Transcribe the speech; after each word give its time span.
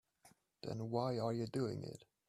Then 0.63 0.89
why 0.89 1.19
are 1.19 1.31
you 1.31 1.45
doing 1.45 1.83
it? 1.83 2.05